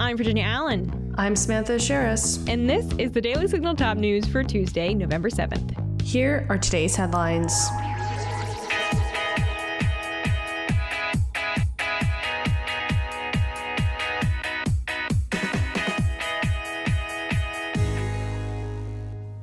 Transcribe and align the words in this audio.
I'm 0.00 0.16
Virginia 0.16 0.44
Allen. 0.44 1.14
I'm 1.18 1.36
Samantha 1.36 1.74
Aschieris. 1.74 2.48
And 2.48 2.68
this 2.68 2.90
is 2.98 3.12
the 3.12 3.20
Daily 3.20 3.46
Signal 3.46 3.74
Top 3.74 3.98
News 3.98 4.26
for 4.26 4.42
Tuesday, 4.42 4.94
November 4.94 5.28
7th. 5.28 6.00
Here 6.00 6.46
are 6.48 6.56
today's 6.56 6.96
headlines. 6.96 7.52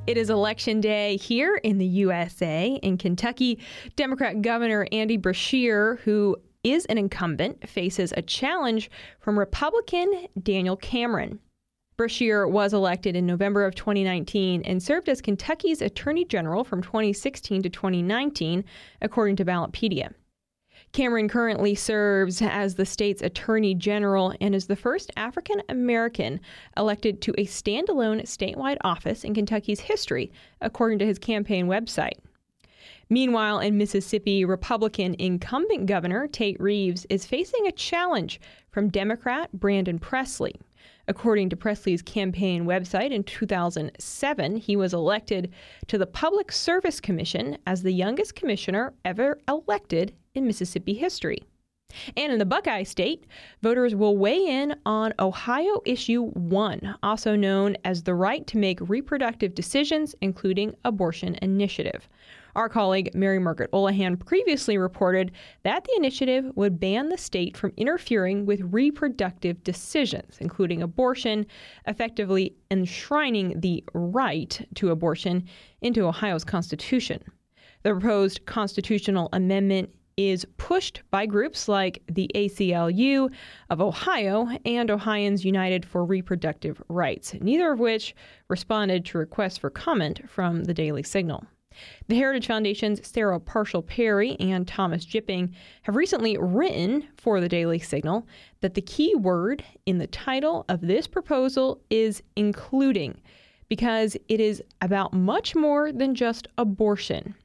It 0.08 0.16
is 0.16 0.28
election 0.28 0.80
day 0.80 1.18
here 1.18 1.54
in 1.54 1.78
the 1.78 1.86
USA. 1.86 2.80
In 2.82 2.98
Kentucky, 2.98 3.60
Democrat 3.94 4.42
Governor 4.42 4.88
Andy 4.90 5.18
Beshear, 5.18 6.00
who 6.00 6.36
is 6.64 6.84
an 6.86 6.98
incumbent, 6.98 7.68
faces 7.68 8.12
a 8.16 8.22
challenge 8.22 8.90
from 9.20 9.38
Republican 9.38 10.28
Daniel 10.42 10.76
Cameron. 10.76 11.38
Beshear 11.98 12.48
was 12.48 12.72
elected 12.72 13.16
in 13.16 13.26
November 13.26 13.64
of 13.64 13.74
2019 13.74 14.62
and 14.62 14.80
served 14.80 15.08
as 15.08 15.20
Kentucky's 15.20 15.82
Attorney 15.82 16.24
General 16.24 16.62
from 16.62 16.80
2016 16.80 17.62
to 17.62 17.68
2019, 17.68 18.64
according 19.02 19.34
to 19.36 19.44
Ballotpedia. 19.44 20.12
Cameron 20.92 21.28
currently 21.28 21.74
serves 21.74 22.40
as 22.40 22.76
the 22.76 22.86
state's 22.86 23.20
attorney 23.20 23.74
general 23.74 24.32
and 24.40 24.54
is 24.54 24.68
the 24.68 24.76
first 24.76 25.10
African 25.16 25.60
American 25.68 26.40
elected 26.76 27.20
to 27.22 27.34
a 27.36 27.46
standalone 27.46 28.22
statewide 28.22 28.78
office 28.82 29.24
in 29.24 29.34
Kentucky's 29.34 29.80
history, 29.80 30.30
according 30.60 31.00
to 31.00 31.06
his 31.06 31.18
campaign 31.18 31.66
website. 31.66 32.18
Meanwhile, 33.10 33.60
in 33.60 33.78
Mississippi, 33.78 34.44
Republican 34.44 35.16
incumbent 35.18 35.86
Governor 35.86 36.26
Tate 36.28 36.60
Reeves 36.60 37.06
is 37.08 37.24
facing 37.24 37.66
a 37.66 37.72
challenge 37.72 38.40
from 38.70 38.90
Democrat 38.90 39.50
Brandon 39.52 39.98
Presley. 39.98 40.54
According 41.06 41.48
to 41.48 41.56
Presley's 41.56 42.02
campaign 42.02 42.66
website, 42.66 43.10
in 43.10 43.24
2007, 43.24 44.56
he 44.56 44.76
was 44.76 44.92
elected 44.92 45.52
to 45.86 45.96
the 45.96 46.06
Public 46.06 46.52
Service 46.52 47.00
Commission 47.00 47.56
as 47.66 47.82
the 47.82 47.92
youngest 47.92 48.34
commissioner 48.34 48.92
ever 49.06 49.38
elected 49.48 50.14
in 50.34 50.46
Mississippi 50.46 50.92
history. 50.92 51.42
And 52.16 52.32
in 52.32 52.38
the 52.38 52.44
Buckeye 52.44 52.82
State, 52.82 53.26
voters 53.62 53.94
will 53.94 54.16
weigh 54.16 54.46
in 54.46 54.74
on 54.84 55.14
Ohio 55.18 55.80
Issue 55.84 56.30
1, 56.30 56.96
also 57.02 57.34
known 57.34 57.76
as 57.84 58.02
the 58.02 58.14
Right 58.14 58.46
to 58.48 58.58
Make 58.58 58.78
Reproductive 58.82 59.54
Decisions, 59.54 60.14
including 60.20 60.74
Abortion 60.84 61.36
Initiative. 61.42 62.08
Our 62.56 62.68
colleague 62.68 63.14
Mary 63.14 63.38
Margaret 63.38 63.70
Olohan 63.72 64.18
previously 64.18 64.78
reported 64.78 65.32
that 65.62 65.84
the 65.84 65.94
initiative 65.96 66.50
would 66.56 66.80
ban 66.80 67.08
the 67.08 67.16
state 67.16 67.56
from 67.56 67.72
interfering 67.76 68.46
with 68.46 68.60
reproductive 68.72 69.62
decisions, 69.64 70.38
including 70.40 70.82
abortion, 70.82 71.46
effectively 71.86 72.56
enshrining 72.70 73.60
the 73.60 73.84
right 73.94 74.66
to 74.74 74.90
abortion 74.90 75.46
into 75.82 76.06
Ohio's 76.06 76.44
Constitution. 76.44 77.22
The 77.84 77.92
proposed 77.92 78.44
constitutional 78.44 79.28
amendment 79.32 79.90
is 80.18 80.44
pushed 80.56 81.00
by 81.12 81.24
groups 81.24 81.68
like 81.68 82.02
the 82.10 82.28
ACLU 82.34 83.32
of 83.70 83.80
Ohio 83.80 84.48
and 84.64 84.90
Ohioans 84.90 85.44
United 85.44 85.86
for 85.86 86.04
Reproductive 86.04 86.82
Rights, 86.88 87.34
neither 87.40 87.72
of 87.72 87.78
which 87.78 88.16
responded 88.48 89.04
to 89.06 89.18
requests 89.18 89.58
for 89.58 89.70
comment 89.70 90.28
from 90.28 90.64
the 90.64 90.74
Daily 90.74 91.04
Signal. 91.04 91.46
The 92.08 92.16
Heritage 92.16 92.48
Foundation's 92.48 93.06
Sarah 93.06 93.38
Parshall 93.38 93.86
Perry 93.86 94.34
and 94.40 94.66
Thomas 94.66 95.06
Jipping 95.06 95.52
have 95.82 95.94
recently 95.94 96.36
written 96.36 97.06
for 97.16 97.40
the 97.40 97.48
Daily 97.48 97.78
Signal 97.78 98.26
that 98.60 98.74
the 98.74 98.82
key 98.82 99.14
word 99.14 99.62
in 99.86 99.98
the 99.98 100.08
title 100.08 100.64
of 100.68 100.80
this 100.80 101.06
proposal 101.06 101.80
is 101.90 102.24
including, 102.34 103.20
because 103.68 104.16
it 104.28 104.40
is 104.40 104.60
about 104.80 105.12
much 105.12 105.54
more 105.54 105.92
than 105.92 106.16
just 106.16 106.48
abortion. 106.58 107.36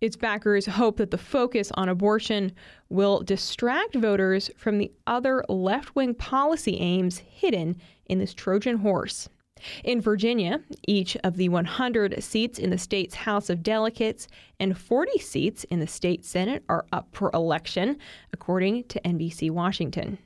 Its 0.00 0.16
backers 0.16 0.66
hope 0.66 0.96
that 0.96 1.10
the 1.10 1.18
focus 1.18 1.70
on 1.74 1.88
abortion 1.88 2.52
will 2.88 3.20
distract 3.20 3.94
voters 3.94 4.50
from 4.56 4.78
the 4.78 4.92
other 5.06 5.44
left 5.48 5.94
wing 5.94 6.14
policy 6.14 6.76
aims 6.78 7.18
hidden 7.18 7.76
in 8.06 8.18
this 8.18 8.34
Trojan 8.34 8.78
horse. 8.78 9.28
In 9.84 10.00
Virginia, 10.00 10.60
each 10.86 11.16
of 11.24 11.36
the 11.36 11.48
100 11.48 12.22
seats 12.22 12.58
in 12.58 12.70
the 12.70 12.78
state's 12.78 13.14
House 13.14 13.48
of 13.48 13.62
Delegates 13.62 14.28
and 14.60 14.76
40 14.76 15.18
seats 15.18 15.64
in 15.64 15.80
the 15.80 15.86
state 15.86 16.24
Senate 16.24 16.64
are 16.68 16.86
up 16.92 17.08
for 17.12 17.30
election, 17.32 17.96
according 18.32 18.84
to 18.84 19.00
NBC 19.02 19.50
Washington. 19.50 20.18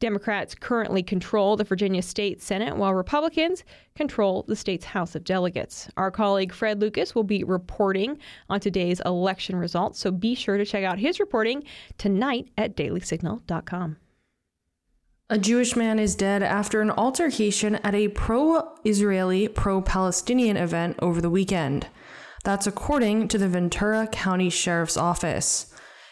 Democrats 0.00 0.54
currently 0.54 1.02
control 1.02 1.56
the 1.56 1.64
Virginia 1.64 2.02
State 2.02 2.42
Senate, 2.42 2.76
while 2.76 2.94
Republicans 2.94 3.64
control 3.94 4.44
the 4.48 4.56
state's 4.56 4.86
House 4.86 5.14
of 5.14 5.24
Delegates. 5.24 5.88
Our 5.96 6.10
colleague 6.10 6.52
Fred 6.52 6.80
Lucas 6.80 7.14
will 7.14 7.22
be 7.22 7.44
reporting 7.44 8.18
on 8.48 8.60
today's 8.60 9.00
election 9.04 9.56
results, 9.56 10.00
so 10.00 10.10
be 10.10 10.34
sure 10.34 10.56
to 10.56 10.64
check 10.64 10.84
out 10.84 10.98
his 10.98 11.20
reporting 11.20 11.62
tonight 11.98 12.48
at 12.56 12.76
dailysignal.com. 12.76 13.98
A 15.32 15.38
Jewish 15.38 15.76
man 15.76 16.00
is 16.00 16.16
dead 16.16 16.42
after 16.42 16.80
an 16.80 16.90
altercation 16.90 17.76
at 17.76 17.94
a 17.94 18.08
pro 18.08 18.74
Israeli, 18.84 19.46
pro 19.46 19.80
Palestinian 19.80 20.56
event 20.56 20.96
over 21.00 21.20
the 21.20 21.30
weekend. 21.30 21.86
That's 22.42 22.66
according 22.66 23.28
to 23.28 23.38
the 23.38 23.48
Ventura 23.48 24.08
County 24.10 24.48
Sheriff's 24.48 24.96
Office. 24.96 25.69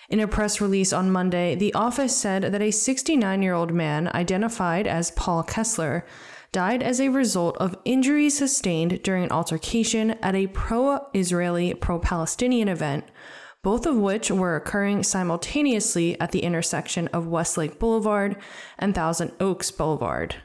In 0.08 0.20
a 0.20 0.26
press 0.28 0.58
release 0.58 0.94
on 0.94 1.10
Monday, 1.10 1.54
the 1.54 1.74
office 1.74 2.16
said 2.16 2.44
that 2.44 2.62
a 2.62 2.70
69 2.70 3.42
year 3.42 3.52
old 3.52 3.74
man 3.74 4.10
identified 4.14 4.86
as 4.86 5.10
Paul 5.10 5.42
Kessler 5.42 6.06
died 6.50 6.82
as 6.82 6.98
a 6.98 7.10
result 7.10 7.58
of 7.58 7.76
injuries 7.84 8.38
sustained 8.38 9.02
during 9.02 9.24
an 9.24 9.32
altercation 9.32 10.12
at 10.22 10.34
a 10.34 10.46
pro 10.46 11.00
Israeli, 11.12 11.74
pro 11.74 11.98
Palestinian 11.98 12.68
event, 12.68 13.04
both 13.62 13.84
of 13.84 13.96
which 13.96 14.30
were 14.30 14.56
occurring 14.56 15.02
simultaneously 15.02 16.18
at 16.18 16.32
the 16.32 16.42
intersection 16.42 17.08
of 17.08 17.26
Westlake 17.26 17.78
Boulevard 17.78 18.36
and 18.78 18.94
Thousand 18.94 19.32
Oaks 19.40 19.70
Boulevard. 19.70 20.36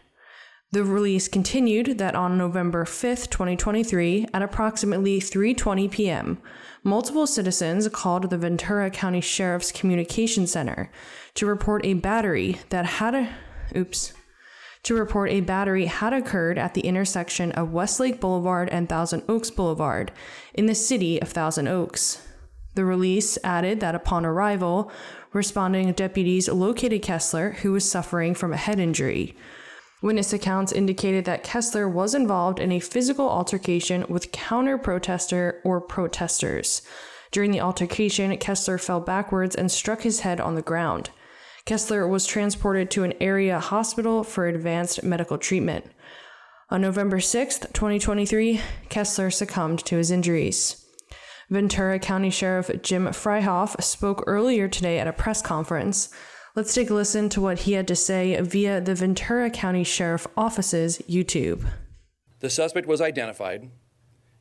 The 0.73 0.83
release 0.83 1.27
continued 1.27 1.99
that 1.99 2.15
on 2.15 2.35
November 2.35 2.83
5, 2.83 3.29
2023, 3.29 4.25
at 4.33 4.41
approximately 4.41 5.19
3:20 5.19 5.91
p.m., 5.91 6.41
multiple 6.83 7.27
citizens 7.27 7.87
called 7.89 8.31
the 8.31 8.39
Ventura 8.39 8.89
County 8.89 9.21
Sheriff's 9.21 9.71
Communication 9.71 10.47
Center 10.47 10.89
to 11.35 11.45
report 11.45 11.85
a 11.85 11.93
battery 11.93 12.57
that 12.69 12.87
had 12.87 13.13
a 13.13 13.29
oops 13.75 14.13
to 14.81 14.95
report 14.95 15.29
a 15.29 15.41
battery 15.41 15.85
had 15.85 16.11
occurred 16.11 16.57
at 16.57 16.73
the 16.73 16.81
intersection 16.81 17.51
of 17.51 17.71
Westlake 17.71 18.19
Boulevard 18.19 18.67
and 18.69 18.89
Thousand 18.89 19.21
Oaks 19.29 19.51
Boulevard 19.51 20.11
in 20.55 20.65
the 20.65 20.73
city 20.73 21.21
of 21.21 21.29
Thousand 21.29 21.67
Oaks. 21.67 22.27
The 22.73 22.83
release 22.83 23.37
added 23.43 23.79
that 23.81 23.93
upon 23.93 24.25
arrival, 24.25 24.91
responding 25.33 25.91
deputies 25.91 26.49
located 26.49 27.03
Kessler, 27.03 27.51
who 27.61 27.73
was 27.73 27.87
suffering 27.87 28.33
from 28.33 28.53
a 28.53 28.57
head 28.57 28.79
injury. 28.79 29.35
Witness 30.03 30.33
accounts 30.33 30.73
indicated 30.73 31.23
that 31.23 31.45
Kessler 31.45 31.87
was 31.87 32.13
involved 32.13 32.59
in 32.59 32.73
a 32.73 32.81
physical 32.81 33.29
altercation 33.29 34.05
with 34.09 34.33
counter 34.33 34.77
protester 34.77 35.61
or 35.63 35.79
protesters. 35.79 36.81
During 37.31 37.51
the 37.51 37.61
altercation, 37.61 38.35
Kessler 38.37 38.77
fell 38.77 38.99
backwards 38.99 39.55
and 39.55 39.71
struck 39.71 40.01
his 40.01 40.19
head 40.19 40.41
on 40.41 40.55
the 40.55 40.61
ground. 40.61 41.09
Kessler 41.63 42.05
was 42.05 42.27
transported 42.27 42.91
to 42.91 43.05
an 43.05 43.13
area 43.21 43.61
hospital 43.61 44.25
for 44.25 44.45
advanced 44.45 45.03
medical 45.03 45.37
treatment. 45.37 45.85
On 46.69 46.81
November 46.81 47.21
6, 47.21 47.59
2023, 47.59 48.59
Kessler 48.89 49.31
succumbed 49.31 49.85
to 49.85 49.95
his 49.95 50.11
injuries. 50.11 50.85
Ventura 51.49 51.97
County 51.97 52.29
Sheriff 52.29 52.69
Jim 52.81 53.05
Fryhoff 53.07 53.81
spoke 53.81 54.25
earlier 54.27 54.67
today 54.67 54.99
at 54.99 55.07
a 55.07 55.13
press 55.13 55.41
conference. 55.41 56.09
Let's 56.55 56.75
take 56.75 56.91
a 56.91 56.93
listen 56.93 57.29
to 57.29 57.41
what 57.41 57.61
he 57.61 57.73
had 57.73 57.87
to 57.87 57.95
say 57.95 58.39
via 58.39 58.79
the 58.79 58.93
Ventura 58.93 59.49
County 59.49 59.83
Sheriff 59.83 60.27
Office's 60.37 60.99
YouTube. 61.09 61.65
The 62.41 62.49
suspect 62.51 62.87
was 62.87 63.01
identified, 63.01 63.71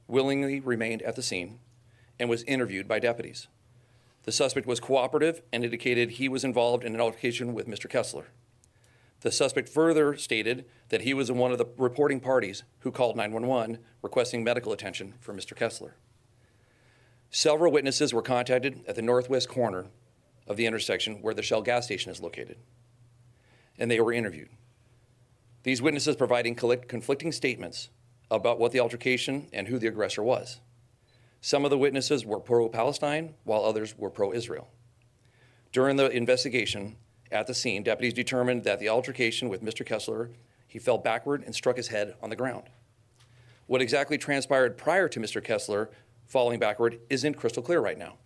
willingly 0.07 0.61
remained 0.61 1.01
at 1.01 1.17
the 1.17 1.23
scene, 1.23 1.59
and 2.19 2.29
was 2.29 2.43
interviewed 2.43 2.87
by 2.87 2.99
deputies. 2.99 3.49
The 4.25 4.33
suspect 4.33 4.67
was 4.67 4.79
cooperative 4.79 5.41
and 5.55 5.65
indicated 5.65 6.11
he 6.11 6.29
was 6.29 6.45
involved 6.45 6.85
in 6.85 6.95
an 6.95 7.01
altercation 7.01 7.55
with 7.55 7.67
Mr. 7.67 7.89
Kessler. 7.89 8.27
The 9.21 9.33
suspect 9.33 9.71
further 9.71 10.15
stated 10.15 10.67
that 10.91 11.03
he 11.03 11.15
was 11.15 11.33
one 11.33 11.51
of 11.51 11.57
the 11.57 11.69
reporting 11.79 12.21
parties 12.21 12.63
who 12.81 12.93
called 12.93 13.17
911 13.17 13.79
requesting 14.03 14.45
medical 14.45 14.75
attention 14.75 15.15
for 15.19 15.33
Mr. 15.33 15.57
Kessler. 15.57 15.97
Several 17.31 17.73
witnesses 17.73 18.13
were 18.13 18.21
contacted 18.21 18.81
at 18.87 18.97
the 18.97 19.01
northwest 19.01 19.49
corner 19.49 19.87
of 20.47 20.57
the 20.57 20.67
intersection 20.67 21.23
where 21.23 21.35
the 21.35 21.43
Shell 21.43 21.63
gas 21.63 21.85
station 21.85 22.11
is 22.11 22.21
located, 22.21 22.57
and 23.79 23.91
they 23.91 24.01
were 24.01 24.13
interviewed. 24.13 24.51
These 25.63 25.83
witnesses 25.83 26.17
providing 26.17 26.55
conflicting 26.55 27.33
statements 27.33 27.91
about 28.31 28.59
what 28.59 28.73
the 28.73 28.81
altercation 28.81 29.49
and 29.53 29.69
who 29.69 29.79
the 29.79 29.87
aggressor 29.87 30.23
was. 30.23 30.61
Some 31.41 31.65
of 31.65 31.71
the 31.71 31.79
witnesses 31.79 32.25
were 32.25 32.41
pro 32.41 32.69
Palestine, 32.69 33.35
while 33.45 33.65
others 33.65 33.97
were 33.99 34.11
pro 34.11 34.33
Israel. 34.33 34.69
During 35.73 35.97
the 35.97 36.11
investigation, 36.11 36.97
At 37.33 37.47
the 37.47 37.55
scene, 37.55 37.83
deputies 37.83 38.13
determined 38.13 38.65
that 38.65 38.79
the 38.79 38.91
altercation 38.91 39.49
with 39.49 39.63
Mr. 39.63 39.87
Kessler, 39.87 40.31
he 40.69 40.79
fell 40.79 40.99
backward 40.99 41.43
and 41.45 41.55
struck 41.55 41.79
his 41.79 41.89
head 41.89 42.15
on 42.23 42.29
the 42.29 42.37
ground. 42.37 42.65
What 43.67 43.81
exactly 43.81 44.19
transpired 44.19 44.77
prior 44.77 45.09
to 45.09 45.19
Mr. 45.19 45.43
Kessler 45.43 45.91
falling 46.27 46.59
backward 46.59 47.01
isn't 47.09 47.35
crystal 47.35 47.63
clear 47.63 47.81
right 47.81 47.97
now. 47.97 48.19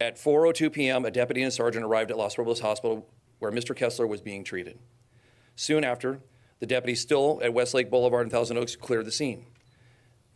At 0.00 0.16
4:02 0.16 0.72
p.m., 0.72 1.04
a 1.04 1.10
deputy 1.10 1.42
and 1.42 1.52
sergeant 1.52 1.84
arrived 1.84 2.10
at 2.10 2.18
Los 2.18 2.36
Robles 2.36 2.60
Hospital 2.60 3.08
where 3.38 3.52
Mr. 3.52 3.74
Kessler 3.74 4.06
was 4.06 4.20
being 4.20 4.44
treated. 4.44 4.78
Soon 5.54 5.84
after, 5.84 6.20
the 6.60 6.66
deputies 6.66 7.00
still 7.00 7.40
at 7.42 7.54
Westlake 7.54 7.90
Boulevard 7.90 8.22
and 8.22 8.32
Thousand 8.32 8.56
Oaks 8.58 8.76
cleared 8.76 9.06
the 9.06 9.12
scene. 9.12 9.46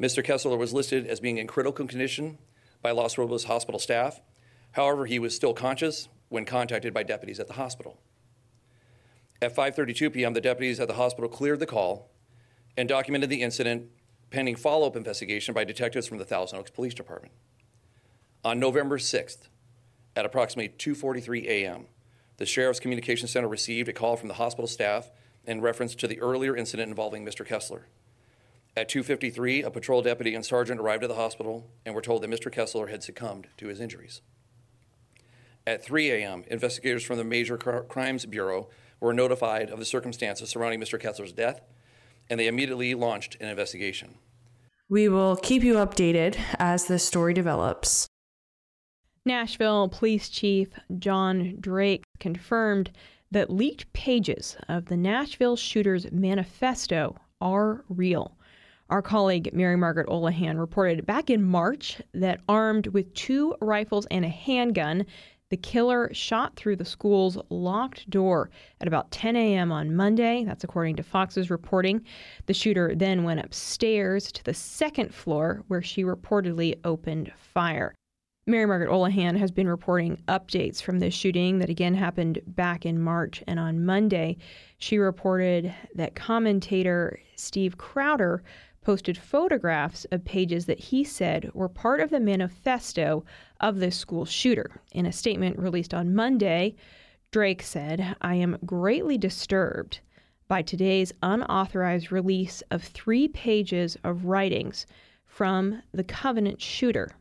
Mr. 0.01 0.25
Kessler 0.25 0.57
was 0.57 0.73
listed 0.73 1.07
as 1.07 1.21
being 1.21 1.39
in 1.39 1.47
critical 1.47 1.87
condition 1.87 2.39
by 2.83 2.91
Los 2.91 3.19
Robles 3.19 3.45
Hospital 3.45 3.79
staff. 3.79 4.21
However, 4.73 5.07
he 5.07 5.19
was 5.19 5.37
still 5.37 5.53
conscious 5.53 6.09
when 6.29 6.45
contacted 6.45 6.95
by 6.95 7.03
deputies 7.03 7.41
at 7.41 7.47
the 7.47 7.55
hospital. 7.55 7.99
At 9.43 9.55
5:32 9.55 10.13
p.m., 10.13 10.33
the 10.33 10.41
deputies 10.41 10.81
at 10.81 10.89
the 10.89 10.95
hospital 10.95 11.29
cleared 11.29 11.61
the 11.61 11.67
call 11.67 12.11
and 12.77 12.89
documented 12.89 13.29
the 13.29 13.43
incident 13.43 13.91
pending 14.31 14.57
follow-up 14.57 14.97
investigation 14.97 15.53
by 15.53 15.65
detectives 15.65 16.07
from 16.07 16.19
the 16.19 16.25
Thousand 16.25 16.59
Oaks 16.59 16.71
Police 16.71 16.95
Department. 16.95 17.33
On 18.43 18.59
November 18.59 18.97
6th, 18.97 19.49
at 20.17 20.25
approximately 20.25 20.75
2:43 20.79 21.47
a.m., 21.47 21.87
the 22.39 22.47
Sheriff's 22.47 22.81
Communications 22.81 23.31
Center 23.31 23.49
received 23.49 23.91
a 23.91 23.93
call 23.93 24.17
from 24.17 24.29
the 24.29 24.35
hospital 24.35 24.67
staff 24.67 25.11
in 25.45 25.61
reference 25.61 25.95
to 25.97 26.09
the 26.09 26.19
earlier 26.21 26.57
incident 26.57 26.89
involving 26.89 27.23
Mr. 27.23 27.45
Kessler. 27.45 27.89
At 28.75 28.89
2:53, 28.89 29.63
a 29.63 29.71
patrol 29.71 30.01
deputy 30.01 30.35
and 30.35 30.45
sergeant 30.45 30.81
arrived 30.81 31.03
at 31.03 31.11
the 31.11 31.17
hospital 31.17 31.71
and 31.85 31.95
were 31.95 32.01
told 32.01 32.23
that 32.23 32.31
Mr. 32.31 32.51
Kessler 32.51 32.87
had 32.87 33.03
succumbed 33.03 33.49
to 33.59 33.67
his 33.67 33.79
injuries. 33.79 34.23
At 35.67 35.85
3 35.85 36.11
a.m., 36.11 36.45
investigators 36.47 37.05
from 37.05 37.19
the 37.19 37.25
Major 37.25 37.59
Crimes 37.59 38.25
Bureau 38.25 38.71
were 39.01 39.13
notified 39.13 39.69
of 39.69 39.79
the 39.79 39.85
circumstances 39.85 40.49
surrounding 40.49 40.81
Mr. 40.81 40.99
Kessler's 40.99 41.33
death, 41.33 41.61
and 42.31 42.41
they 42.41 42.47
immediately 42.47 42.95
launched 42.95 43.37
an 43.39 43.49
investigation. 43.49 44.15
We 44.89 45.11
will 45.11 45.37
keep 45.37 45.63
you 45.63 45.75
updated 45.75 46.39
as 46.59 46.87
this 46.87 47.05
story 47.05 47.35
develops. 47.35 48.10
Nashville 49.27 49.91
Police 49.91 50.31
Chief 50.31 50.71
John 50.99 51.57
Drake 51.61 52.05
confirmed 52.21 52.91
that 53.31 53.51
leaked 53.51 53.93
pages 53.93 54.57
of 54.67 54.87
the 54.87 54.97
Nashville 54.97 55.57
Shooters 55.57 56.11
Manifesto 56.11 57.17
are 57.39 57.85
real. 57.91 58.39
Our 58.89 59.03
colleague 59.03 59.51
Mary 59.53 59.77
Margaret 59.77 60.09
Olohan 60.09 60.59
reported 60.59 61.05
back 61.05 61.29
in 61.29 61.45
March 61.45 62.01
that 62.15 62.41
armed 62.49 62.87
with 62.89 63.13
two 63.13 63.55
rifles 63.61 64.07
and 64.07 64.25
a 64.25 64.29
handgun, 64.29 65.05
the 65.51 65.57
killer 65.59 66.09
shot 66.15 66.57
through 66.57 66.77
the 66.77 66.85
school's 66.87 67.37
locked 67.51 68.09
door 68.09 68.49
at 68.81 68.89
about 68.89 69.11
10 69.11 69.37
a.m. 69.37 69.71
on 69.71 69.95
Monday. 69.95 70.45
That's 70.45 70.65
according 70.65 70.97
to 70.97 71.03
Fox's 71.03 71.51
reporting. 71.51 72.01
The 72.47 72.55
shooter 72.55 72.95
then 72.95 73.25
went 73.25 73.41
upstairs 73.41 74.33
to 74.33 74.43
the 74.45 74.55
second 74.55 75.15
floor 75.15 75.63
where 75.69 75.83
she 75.83 76.05
reportedly 76.05 76.79
opened 76.85 77.31
fire. 77.37 77.95
Mary 78.47 78.67
Margaret 78.67 78.91
Olohan 78.91 79.37
has 79.37 79.51
been 79.51 79.69
reporting 79.69 80.17
updates 80.27 80.83
from 80.83 80.99
this 80.99 81.15
shooting 81.15 81.59
that 81.59 81.69
again 81.69 81.95
happened 81.95 82.41
back 82.47 82.87
in 82.87 82.99
March. 82.99 83.45
And 83.47 83.61
on 83.61 83.85
Monday, 83.85 84.39
she 84.79 84.99
reported 84.99 85.73
that 85.95 86.15
commentator 86.15 87.21
Steve 87.37 87.77
Crowder 87.77 88.43
posted 88.83 89.19
photographs 89.19 90.07
of 90.11 90.25
pages 90.25 90.65
that 90.67 90.81
he 90.81 91.05
said 91.05 91.51
were 91.53 91.69
part 91.69 92.01
of 92.01 92.09
the 92.09 92.19
manifesto 92.19 93.25
of 93.61 93.79
this 93.79 93.97
school 93.97 94.25
shooter. 94.25 94.81
In 94.93 95.05
a 95.05 95.13
statement 95.13 95.59
released 95.59 95.93
on 95.93 96.15
Monday, 96.15 96.75
Drake 97.31 97.63
said, 97.63 98.17
I 98.23 98.37
am 98.37 98.59
greatly 98.65 99.19
disturbed 99.19 100.01
by 100.49 100.63
today's 100.63 101.13
unauthorized 101.23 102.11
release 102.11 102.63
of 102.71 102.83
three 102.83 103.29
pages 103.29 103.99
of 104.03 104.25
writings 104.25 104.87
from 105.27 105.83
the 105.93 106.03
Covenant 106.03 106.61
shooter. 106.61 107.13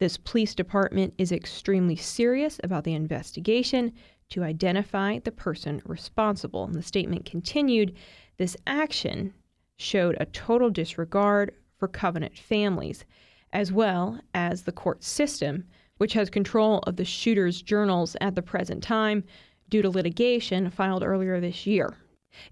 This 0.00 0.16
police 0.16 0.54
department 0.54 1.14
is 1.18 1.32
extremely 1.32 1.96
serious 1.96 2.60
about 2.62 2.84
the 2.84 2.94
investigation 2.94 3.92
to 4.30 4.44
identify 4.44 5.18
the 5.18 5.32
person 5.32 5.82
responsible. 5.84 6.64
And 6.64 6.74
the 6.74 6.82
statement 6.82 7.24
continued 7.24 7.96
this 8.36 8.56
action 8.66 9.34
showed 9.76 10.16
a 10.20 10.26
total 10.26 10.70
disregard 10.70 11.52
for 11.78 11.88
Covenant 11.88 12.38
families, 12.38 13.04
as 13.52 13.72
well 13.72 14.20
as 14.34 14.62
the 14.62 14.72
court 14.72 15.02
system, 15.02 15.64
which 15.96 16.12
has 16.12 16.30
control 16.30 16.78
of 16.80 16.94
the 16.94 17.04
shooter's 17.04 17.60
journals 17.60 18.16
at 18.20 18.36
the 18.36 18.42
present 18.42 18.84
time 18.84 19.24
due 19.68 19.82
to 19.82 19.90
litigation 19.90 20.70
filed 20.70 21.02
earlier 21.02 21.40
this 21.40 21.66
year. 21.66 21.96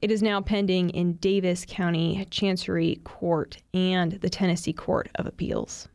It 0.01 0.11
is 0.11 0.23
now 0.23 0.41
pending 0.41 0.91
in 0.91 1.15
Davis 1.15 1.65
County 1.69 2.27
Chancery 2.31 3.01
Court 3.05 3.59
and 3.73 4.13
the 4.13 4.31
Tennessee 4.31 4.73
Court 4.73 5.09
of 5.15 5.27
Appeals. 5.27 5.89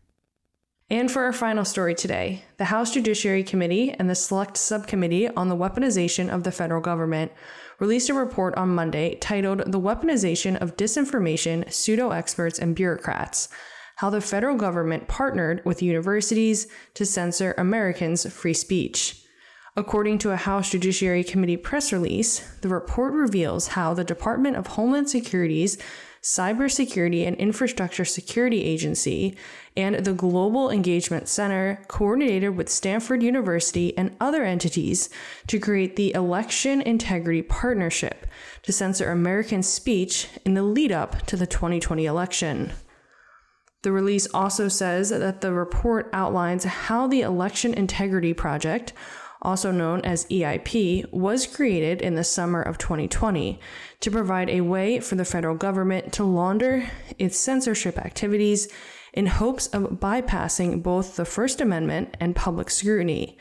And 0.91 1.09
for 1.09 1.23
our 1.23 1.31
final 1.31 1.63
story 1.63 1.95
today, 1.95 2.43
the 2.57 2.65
House 2.65 2.91
Judiciary 2.91 3.45
Committee 3.45 3.91
and 3.91 4.09
the 4.09 4.13
Select 4.13 4.57
Subcommittee 4.57 5.29
on 5.29 5.47
the 5.47 5.55
Weaponization 5.55 6.27
of 6.29 6.43
the 6.43 6.51
Federal 6.51 6.81
Government 6.81 7.31
released 7.79 8.09
a 8.09 8.13
report 8.13 8.53
on 8.55 8.75
Monday 8.75 9.15
titled 9.15 9.71
The 9.71 9.79
Weaponization 9.79 10.57
of 10.61 10.75
Disinformation, 10.75 11.71
Pseudo 11.71 12.09
Experts, 12.09 12.59
and 12.59 12.75
Bureaucrats 12.75 13.47
How 13.95 14.09
the 14.09 14.19
Federal 14.19 14.57
Government 14.57 15.07
Partnered 15.07 15.61
with 15.63 15.81
Universities 15.81 16.67
to 16.95 17.05
Censor 17.05 17.55
Americans' 17.57 18.29
Free 18.29 18.53
Speech. 18.53 19.23
According 19.77 20.17
to 20.17 20.31
a 20.31 20.35
House 20.35 20.71
Judiciary 20.71 21.23
Committee 21.23 21.55
press 21.55 21.93
release, 21.93 22.39
the 22.59 22.67
report 22.67 23.13
reveals 23.13 23.69
how 23.69 23.93
the 23.93 24.03
Department 24.03 24.57
of 24.57 24.67
Homeland 24.67 25.09
Security's 25.09 25.77
Cybersecurity 26.21 27.25
and 27.25 27.35
Infrastructure 27.37 28.05
Security 28.05 28.63
Agency, 28.63 29.35
and 29.75 30.05
the 30.05 30.13
Global 30.13 30.69
Engagement 30.69 31.27
Center 31.27 31.83
coordinated 31.87 32.55
with 32.55 32.69
Stanford 32.69 33.23
University 33.23 33.97
and 33.97 34.15
other 34.19 34.43
entities 34.43 35.09
to 35.47 35.59
create 35.59 35.95
the 35.95 36.13
Election 36.13 36.79
Integrity 36.81 37.41
Partnership 37.41 38.27
to 38.61 38.71
censor 38.71 39.11
American 39.11 39.63
speech 39.63 40.27
in 40.45 40.53
the 40.53 40.63
lead 40.63 40.91
up 40.91 41.25
to 41.25 41.35
the 41.35 41.47
2020 41.47 42.05
election. 42.05 42.71
The 43.81 43.91
release 43.91 44.27
also 44.31 44.67
says 44.67 45.09
that 45.09 45.41
the 45.41 45.51
report 45.51 46.07
outlines 46.13 46.65
how 46.65 47.07
the 47.07 47.21
Election 47.21 47.73
Integrity 47.73 48.33
Project 48.33 48.93
also 49.41 49.71
known 49.71 50.01
as 50.01 50.25
EIP, 50.25 51.11
was 51.11 51.47
created 51.47 52.01
in 52.01 52.15
the 52.15 52.23
summer 52.23 52.61
of 52.61 52.77
2020 52.77 53.59
to 53.99 54.11
provide 54.11 54.49
a 54.49 54.61
way 54.61 54.99
for 54.99 55.15
the 55.15 55.25
federal 55.25 55.55
government 55.55 56.13
to 56.13 56.23
launder 56.23 56.89
its 57.17 57.37
censorship 57.37 57.97
activities 57.97 58.67
in 59.13 59.27
hopes 59.27 59.67
of 59.67 59.83
bypassing 59.83 60.81
both 60.81 61.15
the 61.15 61.25
First 61.25 61.59
Amendment 61.59 62.15
and 62.19 62.35
public 62.35 62.69
scrutiny. 62.69 63.37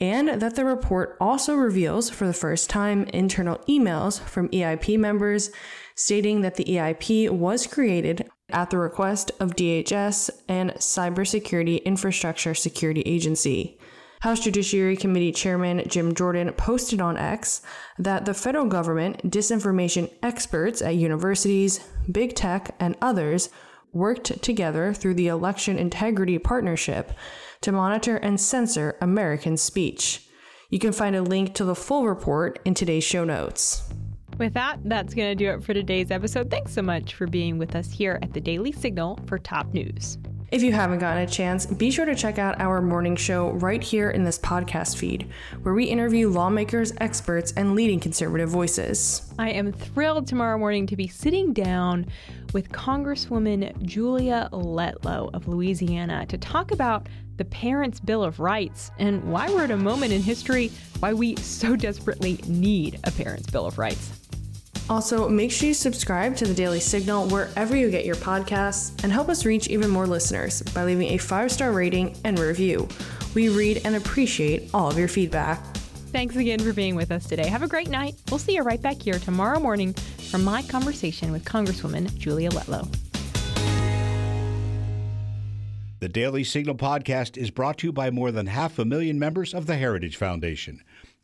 And 0.00 0.40
that 0.40 0.56
the 0.56 0.64
report 0.64 1.16
also 1.20 1.54
reveals 1.54 2.10
for 2.10 2.26
the 2.26 2.32
first 2.32 2.68
time 2.68 3.04
internal 3.12 3.58
emails 3.68 4.20
from 4.20 4.48
EIP 4.48 4.98
members 4.98 5.50
stating 5.94 6.40
that 6.40 6.56
the 6.56 6.64
EIP 6.64 7.30
was 7.30 7.66
created 7.66 8.28
at 8.50 8.70
the 8.70 8.78
request 8.78 9.30
of 9.38 9.54
DHS 9.54 10.30
and 10.48 10.72
Cybersecurity 10.72 11.84
Infrastructure 11.84 12.54
Security 12.54 13.02
Agency. 13.02 13.78
House 14.24 14.40
Judiciary 14.40 14.96
Committee 14.96 15.32
Chairman 15.32 15.86
Jim 15.86 16.14
Jordan 16.14 16.50
posted 16.54 16.98
on 16.98 17.18
X 17.18 17.60
that 17.98 18.24
the 18.24 18.32
federal 18.32 18.64
government, 18.64 19.30
disinformation 19.30 20.10
experts 20.22 20.80
at 20.80 20.94
universities, 20.94 21.86
big 22.10 22.34
tech, 22.34 22.74
and 22.80 22.96
others 23.02 23.50
worked 23.92 24.42
together 24.42 24.94
through 24.94 25.12
the 25.12 25.26
Election 25.26 25.78
Integrity 25.78 26.38
Partnership 26.38 27.12
to 27.60 27.70
monitor 27.70 28.16
and 28.16 28.40
censor 28.40 28.96
American 29.02 29.58
speech. 29.58 30.26
You 30.70 30.78
can 30.78 30.94
find 30.94 31.14
a 31.14 31.20
link 31.20 31.54
to 31.56 31.66
the 31.66 31.74
full 31.74 32.06
report 32.06 32.60
in 32.64 32.72
today's 32.72 33.04
show 33.04 33.24
notes. 33.24 33.82
With 34.38 34.54
that, 34.54 34.78
that's 34.84 35.12
going 35.12 35.32
to 35.32 35.34
do 35.34 35.50
it 35.50 35.62
for 35.62 35.74
today's 35.74 36.10
episode. 36.10 36.50
Thanks 36.50 36.72
so 36.72 36.80
much 36.80 37.12
for 37.12 37.26
being 37.26 37.58
with 37.58 37.76
us 37.76 37.92
here 37.92 38.18
at 38.22 38.32
the 38.32 38.40
Daily 38.40 38.72
Signal 38.72 39.18
for 39.26 39.38
top 39.38 39.74
news. 39.74 40.16
If 40.50 40.62
you 40.62 40.72
haven't 40.72 40.98
gotten 40.98 41.22
a 41.22 41.26
chance, 41.26 41.66
be 41.66 41.90
sure 41.90 42.04
to 42.04 42.14
check 42.14 42.38
out 42.38 42.60
our 42.60 42.80
morning 42.80 43.16
show 43.16 43.50
right 43.52 43.82
here 43.82 44.10
in 44.10 44.24
this 44.24 44.38
podcast 44.38 44.96
feed, 44.96 45.28
where 45.62 45.74
we 45.74 45.84
interview 45.86 46.28
lawmakers, 46.28 46.92
experts, 46.98 47.52
and 47.56 47.74
leading 47.74 47.98
conservative 47.98 48.50
voices. 48.50 49.32
I 49.38 49.50
am 49.50 49.72
thrilled 49.72 50.26
tomorrow 50.26 50.58
morning 50.58 50.86
to 50.88 50.96
be 50.96 51.08
sitting 51.08 51.52
down 51.52 52.06
with 52.52 52.70
Congresswoman 52.70 53.82
Julia 53.82 54.48
Letlow 54.52 55.34
of 55.34 55.48
Louisiana 55.48 56.26
to 56.26 56.38
talk 56.38 56.70
about 56.70 57.08
the 57.36 57.44
Parents' 57.46 57.98
Bill 57.98 58.22
of 58.22 58.38
Rights 58.38 58.92
and 58.98 59.24
why 59.24 59.50
we're 59.50 59.64
at 59.64 59.72
a 59.72 59.76
moment 59.76 60.12
in 60.12 60.22
history 60.22 60.70
why 61.00 61.14
we 61.14 61.34
so 61.36 61.74
desperately 61.74 62.38
need 62.46 63.00
a 63.04 63.10
Parents' 63.10 63.50
Bill 63.50 63.66
of 63.66 63.76
Rights. 63.76 64.23
Also, 64.90 65.28
make 65.28 65.50
sure 65.50 65.68
you 65.68 65.74
subscribe 65.74 66.36
to 66.36 66.44
the 66.46 66.52
Daily 66.52 66.80
Signal 66.80 67.26
wherever 67.28 67.74
you 67.74 67.90
get 67.90 68.04
your 68.04 68.16
podcasts 68.16 69.02
and 69.02 69.10
help 69.10 69.30
us 69.30 69.46
reach 69.46 69.68
even 69.68 69.88
more 69.88 70.06
listeners 70.06 70.60
by 70.74 70.84
leaving 70.84 71.10
a 71.10 71.18
five 71.18 71.50
star 71.50 71.72
rating 71.72 72.16
and 72.24 72.38
review. 72.38 72.86
We 73.34 73.48
read 73.48 73.80
and 73.84 73.96
appreciate 73.96 74.70
all 74.74 74.90
of 74.90 74.98
your 74.98 75.08
feedback. 75.08 75.64
thanks 76.12 76.36
again 76.36 76.60
for 76.60 76.72
being 76.72 76.94
with 76.94 77.10
us 77.10 77.26
today. 77.26 77.48
Have 77.48 77.62
a 77.62 77.68
great 77.68 77.88
night. 77.88 78.14
We'll 78.30 78.38
see 78.38 78.54
you 78.54 78.62
right 78.62 78.80
back 78.80 79.00
here 79.00 79.18
tomorrow 79.18 79.58
morning 79.58 79.94
for 79.94 80.38
my 80.38 80.62
conversation 80.62 81.32
with 81.32 81.44
Congresswoman 81.44 82.16
Julia 82.18 82.50
Letlow. 82.50 82.86
The 86.00 86.08
Daily 86.10 86.44
Signal 86.44 86.74
podcast 86.74 87.38
is 87.38 87.50
brought 87.50 87.78
to 87.78 87.86
you 87.86 87.92
by 87.92 88.10
more 88.10 88.30
than 88.30 88.46
half 88.46 88.78
a 88.78 88.84
million 88.84 89.18
members 89.18 89.54
of 89.54 89.66
the 89.66 89.76
Heritage 89.76 90.16
Foundation. 90.16 90.82